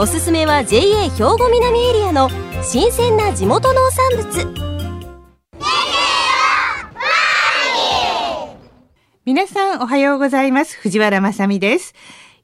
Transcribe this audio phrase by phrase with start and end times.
[0.00, 2.30] おすすめは JA 兵庫南エリアの
[2.62, 4.70] 新鮮な地元農産物。
[9.26, 10.78] 皆さんおはようございます。
[10.78, 11.92] 藤原まさです。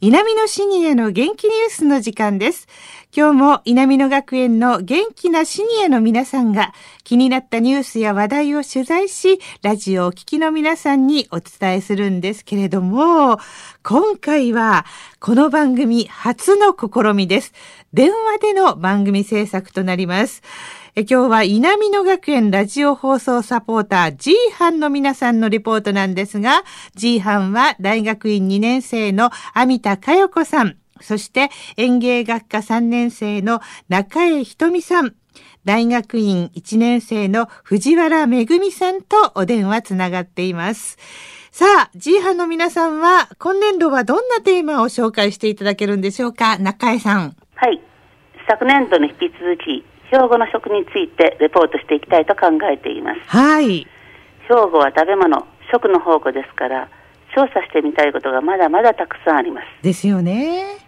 [0.03, 2.69] 南のシニアの元気ニュースの時間です。
[3.17, 13.39] 今日も南野学園の元気なシニアの皆さんが気になったニュースや話題を取材し、ラジオをお聞きの皆さんにお伝えするんですけれども、
[13.83, 14.85] 今回は
[15.19, 17.55] この番組初の試みです。
[17.95, 20.43] 電話での番組制作となります。
[20.95, 35.15] え今日は稲美野学園ラジオ放送サポーター G 班の皆さんのリポートなんですが、G 班は大学院2年生の網田佳代子さん、そして園芸学科3年生の中江ひとみさん、
[35.65, 40.97] 大学院1年生の藤原めぐみさんとお電話つながっています。
[41.51, 46.59] さあ、G 班の皆さんは今年度はどんなテーマを紹介していただけるんでしょうか？
[46.59, 47.35] 中江さん。
[47.55, 47.81] はい。
[48.49, 53.21] 昨年度に引き続き、兵庫の食についてレポートしていきたいと考えています。
[53.27, 53.87] はい。
[54.49, 56.89] 兵庫は食べ物、食の宝庫ですから、
[57.35, 59.67] 調査してみたいことがまだまだたくさんあります。
[59.83, 60.86] ですよね。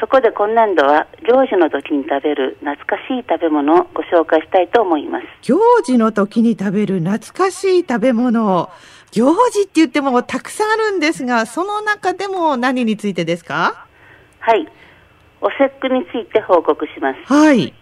[0.00, 5.26] そこで今年度は行事の時に食べる懐かしい食べ物をご紹介したいと思います。
[5.42, 8.70] 行事の時に食べる懐かしい食べ物。
[9.10, 13.86] 行事って言ってもたくさんあるんですが、その中でも何についてですか？
[14.40, 14.68] はい。
[15.40, 17.32] お節句について報告します。
[17.32, 17.74] はい。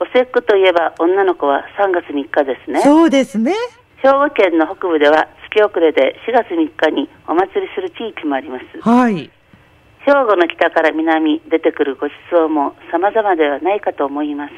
[0.00, 2.80] お節句といえば女の子は3月3日ですね。
[2.80, 3.52] そうですね。
[3.96, 8.64] 兵庫県の北部では月遅れで4月3日にお祭りする地域もあります。
[8.80, 9.30] はい。
[10.06, 14.52] 兵庫の北から南出てくるご馳走も様々ではないかと思います。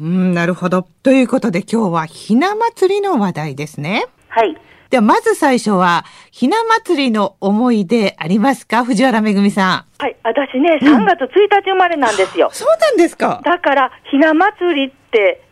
[0.00, 0.86] うん、なるほど。
[1.02, 4.06] ということで今日はひな祭りの話題ですね。
[4.28, 4.56] はい。
[4.90, 8.84] ではまず最初は、ひな祭りの思い出ありますか？
[8.84, 10.02] 藤原めぐみさん。
[10.02, 12.48] はい、私ね、3月1日生まれなんですよ。
[12.52, 13.40] そうなんですか。
[13.44, 15.42] だから、ひな祭りって、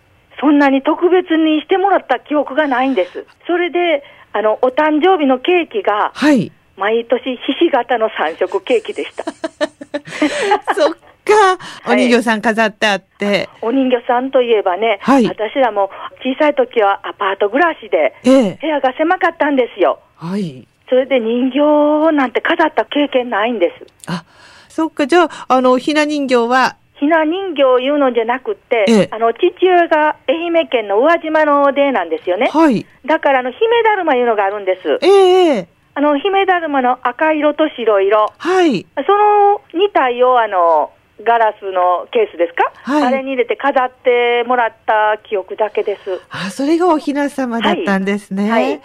[0.40, 3.26] そんなに特別にしてもらった記憶がないんです。
[3.46, 6.52] それで、あの、お誕生日のケーキが、はい。
[6.76, 9.24] 毎年、ひし形の三色ケーキでした。
[10.74, 13.48] そっか、お人形さん飾ってあって。
[13.60, 15.90] お人形さんといえばね、はい、私らも
[16.22, 18.14] 小さい時はアパート暮らしで、
[18.60, 20.00] 部屋が狭かったんですよ。
[20.16, 20.66] はい。
[20.88, 23.86] それで人形なんて飾った経験ないんです。
[24.06, 24.24] あ、
[24.68, 32.48] そっか、じゃあ、あの、ひな人形は、ひな人形を言うのじゃなくて、ええ、あの、父親が愛媛県の宇和島の出なんですよね。
[32.52, 32.86] はい。
[33.04, 34.98] だから、あの、姫だるまいうのがあるんです。
[35.02, 38.32] ええあの、姫だるまの赤色と白色。
[38.38, 38.86] はい。
[39.06, 40.90] その2体を、あの、
[41.22, 46.20] ガラスのケースですか、はい、あれに入れて飾ってもらった記憶だけです。
[46.30, 48.50] あ、それがおひな様だったんですね。
[48.50, 48.80] はい。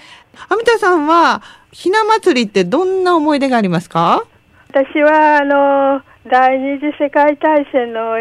[0.49, 1.41] アミタさんは、
[1.71, 4.23] ひな祭りってどんな思い出がありますか？
[4.69, 8.17] 私は、あの、第二次世界大戦の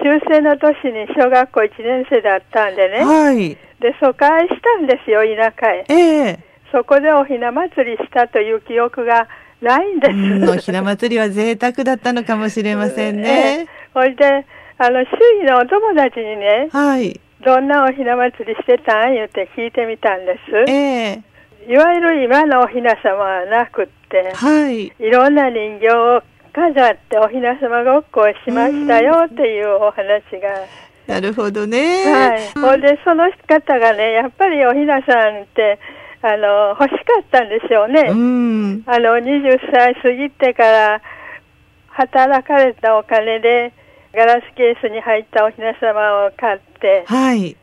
[0.00, 3.04] 終戦の年に小学校1年生だったんでね。
[3.04, 3.58] はい。
[3.80, 5.84] で、疎開したんですよ、田舎へ。
[5.88, 5.94] え
[6.28, 9.28] えーそこでおひな祭りしたという記憶が
[9.60, 10.08] ないんで
[10.46, 10.50] す。
[10.50, 13.66] おひな祭りは贅沢だったのかもしれませんね。
[13.92, 14.46] ほ、いで、
[14.78, 15.10] あの、周
[15.42, 17.20] 囲のお友達にね、はい。
[17.44, 20.70] どんなおひな祭りしてたん言って聞いてみたんです。
[20.70, 21.22] ええ
[21.68, 24.86] いわゆる今のおひな様はなくって、はい。
[24.86, 30.66] いろんな人形を飾っておひな様ごっこをしましたよっていうお話が。
[31.06, 32.04] なるほどね。
[32.04, 32.52] はい。
[32.54, 35.78] ほ、んで、その方がね、やっぱりおひなさんって、
[36.22, 38.10] あの欲しかったんでしょうね。
[38.10, 41.02] うん、あの20歳過ぎてから
[41.88, 43.72] 働かれたお金で
[44.12, 47.56] ガラスケースに入ったおひな様を買って、はい、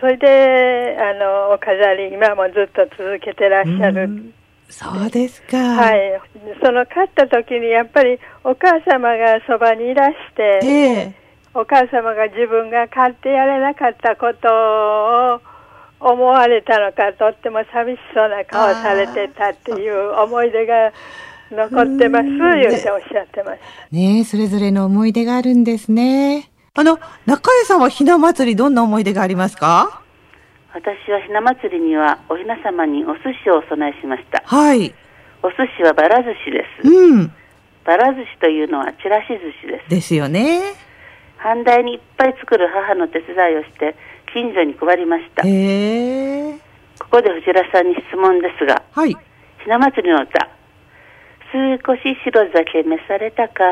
[0.00, 4.04] それであのお飾り今もずっと続けてらっしゃる。
[4.04, 4.42] う
[4.72, 5.58] そうですか。
[5.58, 6.20] はい。
[6.64, 11.14] その買った時にやっぱりお母様がそばにいらして、ええ、
[11.54, 14.48] お母様が自分が買ってやれなかったこと
[15.36, 15.51] を
[16.02, 20.92] 思われたのかとっても寂しそうな顔されてたっていう思い出が
[21.50, 23.96] 残ってます言っておっしゃってました。
[23.96, 26.50] ねそれぞれの思い出があるんですね。
[26.74, 30.02] あの、中江さんはひな祭りどんな思い出がありますか？
[30.74, 34.42] 私はひな祭りにはおひな様にお寿司をお供えしました。
[34.46, 34.94] はい。
[35.42, 36.88] お寿司はばら寿司です。
[36.88, 37.32] うん。
[37.84, 39.90] ばら寿司というのはちらし寿司です。
[39.90, 40.62] ですよね。
[41.36, 43.94] 半台にいっぱい作る母の手伝いをして
[44.32, 45.42] 近所に配りました。
[45.42, 45.48] こ
[47.10, 49.10] こで藤原さんに質問ですがはい。
[49.10, 50.48] ひな祭りの歌
[51.86, 53.62] 少し白酒召されたか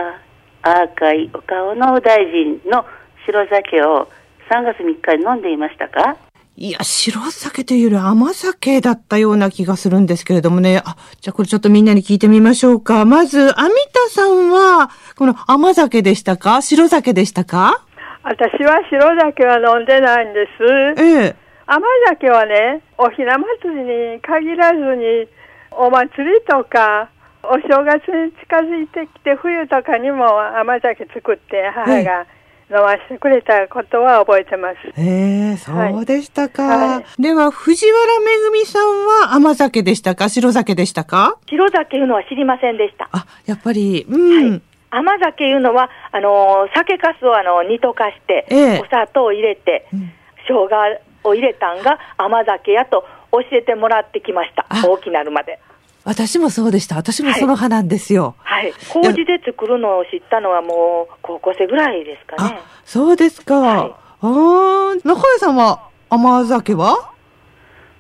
[0.63, 2.85] 赤いお顔のお大臣の
[3.25, 4.09] 白酒を
[4.51, 6.17] 3月3日に飲んでいましたか？
[6.57, 10.83] いや、白酒というより甘酒だったような気がするんですけれどもね。
[10.85, 13.07] あ、じゃあこれちょっとみんなに聞いてみましょうか。
[13.07, 16.61] まず、アミタさんは、この甘酒でしたか？
[16.61, 17.87] 白酒でしたか？
[18.23, 21.03] 私は白酒は飲んでないんです。
[21.03, 21.37] ええ。
[21.67, 23.83] 甘酒はね、おひな祭り
[24.15, 25.27] に限らずに、
[25.71, 27.09] お祭りとか、
[27.43, 30.27] お正月に近づいてきて、冬とかにも
[30.59, 32.27] 甘酒作って母が
[32.71, 34.77] 飲ませてくれたことは覚えてます。
[34.99, 36.63] ええそうでしたか。
[36.65, 40.29] はでは、藤原めぐみさんは甘酒でしたか？
[40.29, 41.39] 白酒でしたか？
[41.49, 43.09] 白酒いうのは知りませんでした。
[43.13, 44.63] あ、やっぱり、うん。
[44.91, 50.13] 甘酒いうのは、あのー酒粕をあの煮溶かして、ええお砂糖を入れて、うん
[50.49, 54.87] 生姜を入れたんが甘酒やと教えてもらってきましたあ。
[54.89, 55.61] 大きなるまで。
[56.03, 56.97] 私もそうでした。
[56.97, 58.35] 私もその派なんですよ。
[58.39, 58.73] はい。
[58.89, 63.61] 麹で作るのを知ったのはもう高校生ぐらいですかねあ。、そうですか。
[63.61, 67.13] はいあー中谷さんは甘酒は？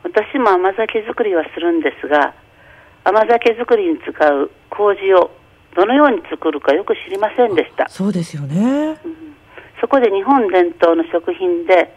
[0.03, 2.35] 私も甘酒作りはするんですが
[3.05, 5.31] 甘酒作りに使う麹を
[5.77, 7.89] どのように作るかよく知りませんでした。
[7.89, 8.99] そうですよね。
[9.81, 11.95] そこで日本伝統の食品で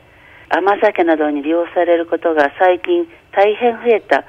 [0.50, 4.24] 甘酒などに利用されることが最近大変増えた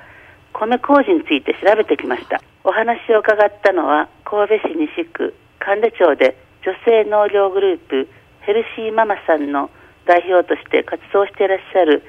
[0.53, 2.41] 米麹について調べてきました。
[2.65, 8.09] お話を伺ったのは神戸市西区神出町で女性農業グループ
[8.41, 9.71] ヘルシーママさんの
[10.07, 12.03] 代表として活動していらっしゃる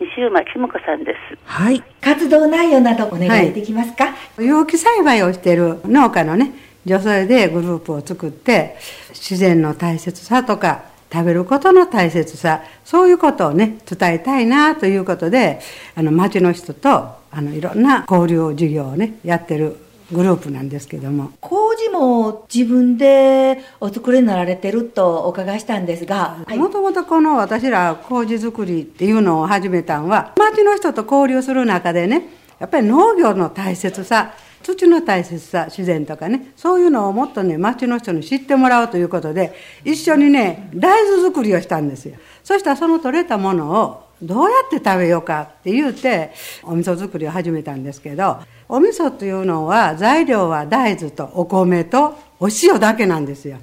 [0.00, 1.38] 西馬きむ子さんです。
[1.44, 1.82] はい。
[2.00, 6.52] 活動内容などお願いできますか、有機栽培をしている農家のね
[6.88, 8.76] 女性でグループを作って
[9.10, 15.60] 自然の大切さとか食べることの大切さそういうことをね伝えたいなということで
[15.94, 16.90] あの町の人と
[17.30, 19.76] あのいろんな交流事業をねやってる
[20.10, 21.32] グループなんですけども。
[21.40, 26.56] 麹も自分でお作りになられてるとお伺いしたんですが、はい。
[26.56, 32.26] もともとこの私ら麹作りっていうのを始めたんは町の人と交流する中でね
[32.58, 34.32] やっぱり農業の大切さ
[34.62, 46.32] 土の大切さ自然とかねそういうのをもっとね町の人に知ってもらうということで一緒にね大豆作りをしたんですよそしたらその取れたものをどうやって食べようかって言うて
[46.62, 48.38] お味噌作りを始めたんですけど
[48.68, 53.58] お味噌というのは材料は大豆とお米とお塩だけなんですよ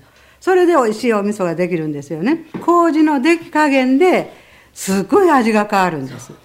[0.45, 2.45] それで美味しいお味噌ができるんですよね。
[2.63, 4.31] 麹の出来加減で
[4.75, 6.44] すっごい味が変わるんです。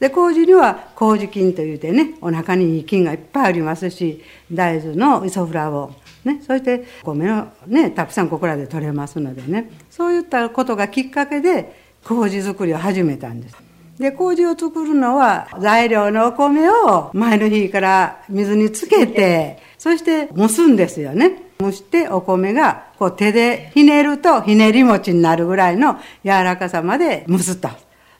[0.00, 5.92] で、麹には麹菌といってね、お腹にいい菌がいっぱいありますし、大豆のイソフラボ
[6.24, 13.56] ン、ね、そして米のね、たくさんここらで取れますのでね、そういったことがきっかけで麹作りを始めたんです。
[13.98, 21.50] で、麹を作るのは材料のお米を前の日から水につけて、そして蒸すんですよね。
[21.60, 27.68] 蒸してお米がこう手でひねるとひねり餅になるぐらいの柔らかさまで蒸すと。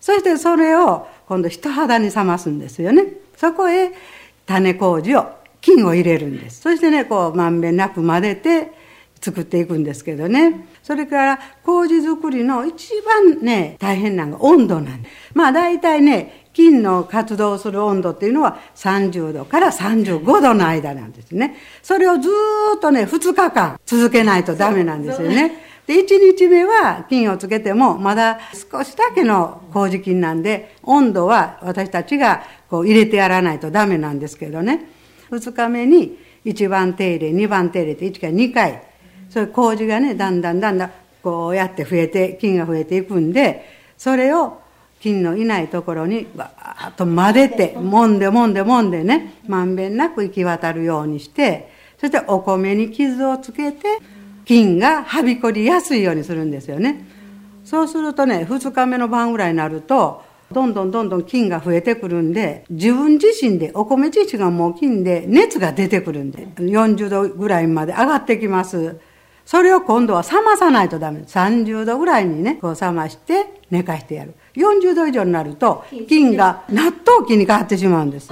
[0.00, 3.04] そしてそれを今度人肌に冷ますんですよね。
[3.36, 3.92] そこへ
[4.46, 5.26] 種麹を、
[5.60, 6.62] 菌を入れるんです。
[6.62, 8.72] そしてね、こうまんべんなく混ぜて
[9.20, 10.66] 作っていくんですけどね。
[10.82, 15.14] それから麹作りの一番ね、大変なのが温度なんです。
[15.34, 21.56] まあ大体ね、菌の活動する温度っていうのは30度から35度の間なんですね。
[21.82, 22.28] それをず
[22.76, 25.69] っとね、2日間続けないとダメなんですよね。
[25.90, 34.86] で、1日目は菌をつけても、まだ少しだけの麹菌なんで、温度は私たちがこう入れてやらないとダメなんですけどね。
[35.32, 38.82] 2日目に1番手入れ、2番手入れって1回2回、
[39.30, 40.90] そういう麹がね、だんだんだんだん
[41.24, 43.64] こうやって増えて、菌が増えていくんで、
[43.98, 44.60] それを
[45.00, 51.68] 菌のいないところにわーっと混ぜて、揉んで揉んで揉んでね、まんべんなく行き渡るようにして、
[51.98, 53.88] そしてお米に傷をつけて、
[54.44, 57.06] 菌がはびこりやすいようにするんですよね。
[57.64, 68.98] そうするとね、2日目の晩ぐらいになると、どんどんどんどん菌が増えてくるんで、自分自身で、お米自身がもう菌で熱が出てくるんで、40度ぐらいまで上がってきます。
[69.44, 71.20] それを今度は冷まさないとダメ。
[71.20, 74.34] 30度ぐらいにね、こう冷まして寝かしてやる。
[74.54, 78.30] 40度以上になると、菌が納豆菌に変わってしまうんです。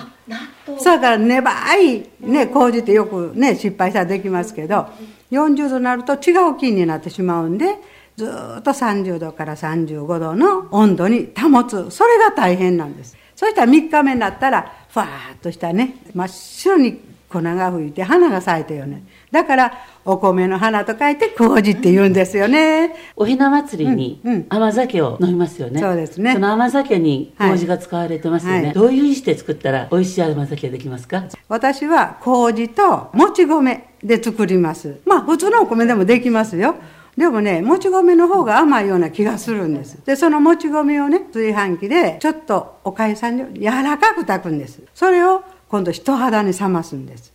[0.78, 4.87] それから粘い、ね、麹ってよくね、失敗したらできますけど、
[5.30, 7.76] 40度になると違う菌になってしまうんで、
[8.16, 11.90] ずっと30度から35度の温度に保つ。
[11.90, 13.16] それが大変なんです。
[13.37, 19.04] そしたら3日目になったら、ふわーっとしたね、真っ白に粉が吹いて花が咲いたよね。
[19.30, 19.73] だから
[20.04, 22.94] お米の花と書いて麹って言うんですよね。
[23.16, 24.47] おひな祭りにうんうん。
[24.49, 26.32] 甘酒を飲みますよね、そうですね。
[26.32, 28.73] その甘酒に麹が使われてますよね、はい。
[28.73, 31.25] どういう意して作ったら美味しい甘酒ができますか？
[31.49, 35.00] 私は麹ともち米で作ります。
[35.04, 36.76] まあ普通のお米でもできますよ。
[37.16, 39.99] でもねもち米の方が甘いような気がするんです。
[40.06, 44.80] でそのもち米をね炊飯器でちょっとおかゆさんに柔らかく炊くんです。
[44.94, 47.32] それを今度人肌に冷ますんです。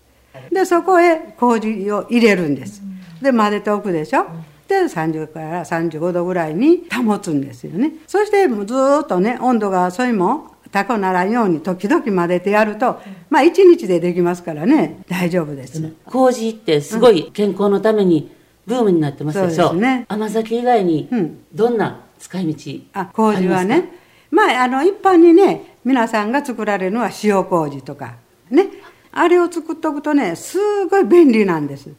[0.52, 2.82] でそこへ麹を入れるんです。
[3.22, 4.26] で混ぜておくでしょ。
[4.68, 7.94] で30から35度ぐらいに保つんですよね。
[8.08, 13.00] そしてもうずーっとね温度がそれも高くならんように時々混ぜてやると
[13.30, 15.04] まあ1日でできますからね。
[15.08, 15.94] 大丈夫です。
[16.06, 18.32] 麹ってすごい健康のために
[18.66, 20.06] ブームになってますでしょ、そうですね。
[20.08, 21.44] 甘酒以外にうん。
[21.54, 23.92] どんな使い道あ麹はありね
[24.32, 28.16] まああの一般にね皆さんが作られるのは塩麹とか
[28.50, 28.68] ね。
[29.12, 31.90] あれを作っとくとねすごい便利なんです。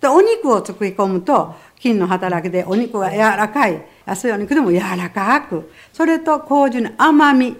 [0.00, 3.84] でお肉を作り込むと菌の働きでお肉が柔らかい。
[4.06, 5.70] 安いお肉でも柔らかく。
[5.92, 7.56] それと麹の甘み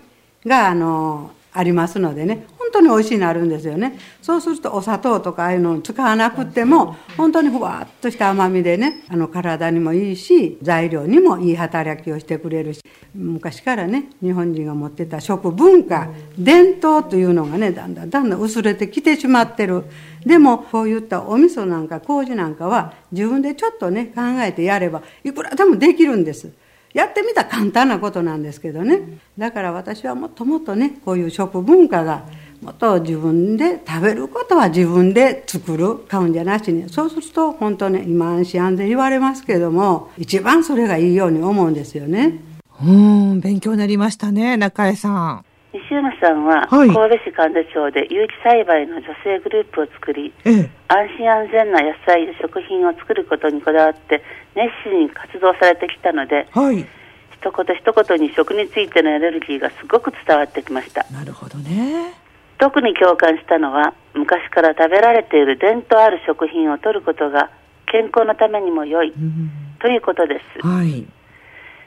[0.46, 2.46] があのありますのでね。
[2.72, 3.98] 当に美味しいなるんですよね。
[4.22, 12.80] そうするとお砂糖とかああいうのを使わなくっても本当にふわっとした甘みでねあの体にもいいし材料にもいい働きをしてくれるし。
[13.12, 16.08] 昔からね日本人が持ってた食文化
[16.38, 19.84] 伝統というのがねだんだんだんだん薄れてきてしまってる。
[20.24, 26.52] でもこういったお味噌なんか麹なんかは自分でちょっとね考えてやればいくらでもできるんです。
[26.92, 29.00] やってみたら簡単なことなんですけどね。
[29.38, 32.24] だから私はもっともっとねこういう食文化が
[32.62, 42.40] もっと自分で食べることは自分で作る買うんじゃなしにそうすると本当ね今安心安全言われますけども一番それがいいように思うんですよね。
[42.83, 45.45] うん、勉強になりましたね、中江さん。
[45.73, 50.71] 西山さんは、はい神戸市神田町で有機栽培の女性グループを作りええ。
[50.88, 54.23] 安心安全な野菜や食品を作ることにこだわって
[54.57, 56.79] 熱心に活動されてきたのではい。
[56.81, 62.19] 一言一言に食についてのエネルギーがすごく伝わってきましたなるほどね。
[62.61, 67.50] 特に共感したのは昔から食べられている伝統ある食品を取ることが
[67.90, 69.50] 健康のためにも良いうん。
[69.81, 71.07] ということですはい。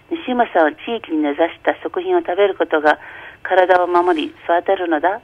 [0.09, 2.99] 西山さんは地域に根ざした食品を食べることが
[3.43, 5.21] 体を守り育てるのだ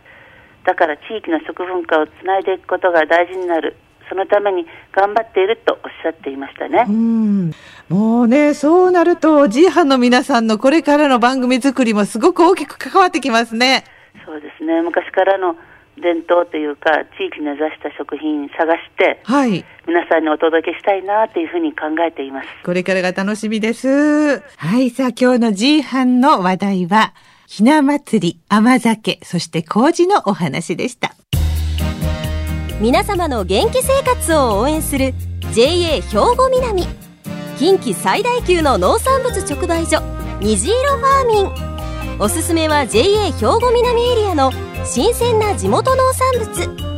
[0.66, 3.76] だから地域の食文化をつないでいくことが大事になる
[4.08, 7.52] そのために頑張っているとおっしゃっていましたねうん。
[7.90, 13.84] もうね、そうなると、G 班の皆さんのこれからの番組作りもすごく大きく関わってきますね。
[14.26, 15.56] そうですね昔からの
[16.02, 19.66] 伝統というか地域に根ざした食品探してはい。
[19.88, 24.40] 皆さんにお届けしたいなというふうに考えていますこれからが楽しみです。
[24.40, 24.92] はい。
[24.92, 27.14] さあ、今日の G 班の話題は、
[27.48, 31.16] ひな祭り、甘酒、そして麹のお話でした。
[32.80, 35.14] 皆様の元気生活を応援する
[35.52, 36.84] JA 兵庫南
[37.58, 40.02] 近畿最大級の農産物直売所
[40.40, 41.69] 虹色ファーミン
[42.22, 44.52] おすすめは JA 兵庫南エリアの
[44.84, 46.90] 新鮮な地元農産物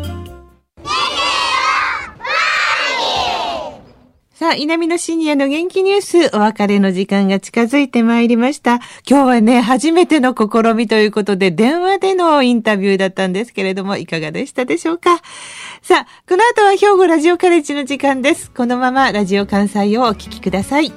[4.34, 8.80] さあ、稲美のシニアの元気ニュース、お別れの時間が近づいてまいりました。
[9.08, 15.18] 今日はね、初めての試みということで、電話でのインタビューだったんですけれども、いかがでしたでしょうか？
[15.84, 18.50] さあ、この後は兵庫ラジオカレッジの時間です。
[18.50, 20.92] このままラジオ関西をお聞きください。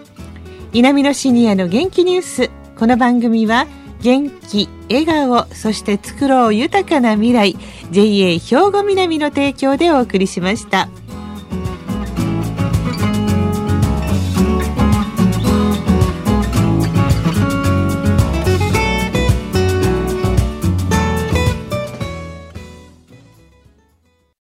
[0.72, 2.50] 稲美のシニアの元気ニュース。
[2.78, 3.66] この番組は、
[4.04, 7.56] 元気、笑顔、そして作ろう豊かな未来、
[7.90, 10.90] JA 兵庫南の提供でお送りしました。